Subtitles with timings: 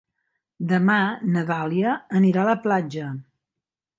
[0.71, 0.95] Demà
[1.35, 3.13] na Dàlia anirà a la platja.